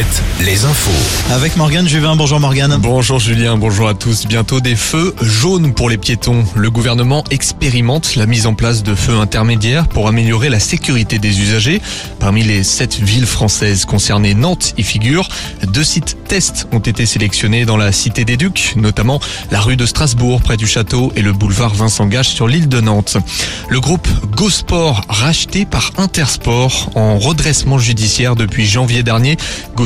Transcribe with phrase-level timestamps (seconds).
[0.00, 1.30] Alouette, les infos.
[1.30, 2.16] Avec Morgane Juvin.
[2.16, 2.76] Bonjour Morgane.
[2.80, 4.26] Bonjour Julien, bonjour à tous.
[4.26, 6.44] Bientôt des feux jaunes pour les piétons.
[6.54, 11.40] Le gouvernement expérimente la mise en place de feux intermédiaires pour améliorer la sécurité des
[11.40, 11.82] usagers.
[12.18, 15.28] Parmi les sept villes françaises concernées, Nantes y figure.
[15.66, 19.20] Deux sites tests ont été sélectionnés dans la cité des Ducs, notamment
[19.50, 22.80] la rue de Strasbourg près du château et le boulevard Vincent Gage sur l'île de
[22.80, 23.18] Nantes.
[23.68, 29.36] Le groupe GoSport racheté par Intersport en redressement judiciaire depuis janvier dernier.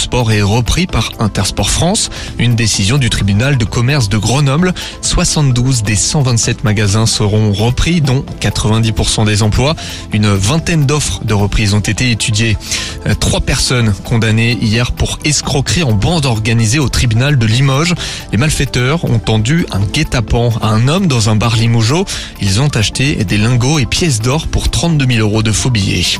[0.00, 4.72] GoSport est repris par Intersport France, une décision du tribunal de commerce de Grenoble.
[5.02, 9.76] 72 des 127 magasins seront repris, dont 90% des emplois.
[10.14, 12.56] Une vingtaine d'offres de reprise ont été étudiées.
[13.06, 17.94] Euh, Trois personnes condamnées hier pour escroquerie en bande organisée au tribunal de Limoges.
[18.32, 22.06] Les malfaiteurs ont tendu un guet-apens à un homme dans un bar Limougeau.
[22.40, 26.18] Ils ont acheté des lingots et pièces d'or pour 32 000 euros de faux billets.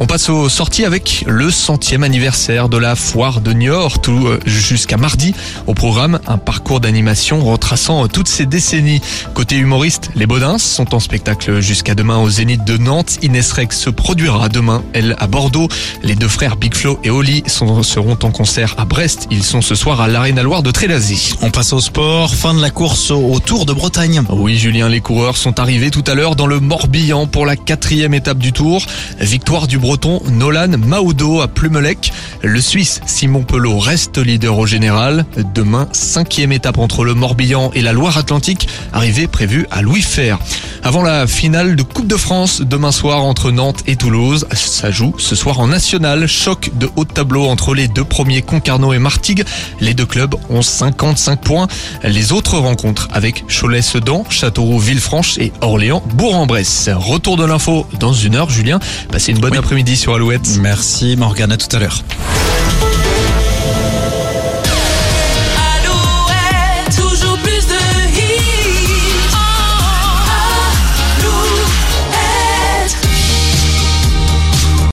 [0.00, 4.38] On passe aux sorties avec le centième anniversaire de la foire de Niort, tout euh,
[4.46, 5.34] jusqu'à mardi.
[5.66, 9.00] Au programme, un parcours d'animation retraçant euh, toutes ces décennies.
[9.34, 13.18] Côté humoriste, les Baudins sont en spectacle jusqu'à demain au Zénith de Nantes.
[13.22, 15.66] Inès Rex se produira demain, elle à Bordeaux.
[16.04, 19.26] Les deux frères Big Flo et Oli sont- seront en concert à Brest.
[19.32, 21.34] Ils sont ce soir à l'Arena Loire de Trélazy.
[21.42, 22.32] On passe au sport.
[22.32, 24.22] Fin de la course au au Tour de Bretagne.
[24.30, 28.14] Oui, Julien, les coureurs sont arrivés tout à l'heure dans le Morbihan pour la quatrième
[28.14, 28.80] étape du Tour.
[29.18, 32.12] Victoire du Breton Nolan Maudo à Plumelec.
[32.44, 35.24] Le Suisse Simon Pelot reste leader au général.
[35.54, 40.38] Demain, cinquième étape entre le Morbihan et la Loire-Atlantique, arrivée prévue à Louis Fer.
[40.84, 45.14] Avant la finale de Coupe de France, demain soir entre Nantes et Toulouse, ça joue
[45.18, 46.28] ce soir en national.
[46.28, 49.44] Choc de haut de tableau entre les deux premiers Concarneau et Martigues.
[49.80, 51.66] Les deux clubs ont 55 points.
[52.04, 56.88] Les autres rencontres avec Cholet-Sedan, Châteauroux, Villefranche et Orléans, Bourg-en-Bresse.
[56.94, 58.78] Retour de l'info dans une heure, Julien.
[59.10, 59.58] Passez une bonne Oui.
[59.58, 60.58] après-midi sur Alouette.
[60.60, 61.50] Merci Morgane.
[61.52, 62.02] À tout à l'heure.